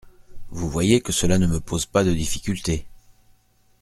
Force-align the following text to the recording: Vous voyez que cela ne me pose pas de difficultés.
Vous 0.49 0.67
voyez 0.67 0.99
que 1.01 1.11
cela 1.11 1.37
ne 1.37 1.45
me 1.45 1.59
pose 1.59 1.85
pas 1.85 2.03
de 2.03 2.11
difficultés. 2.11 2.87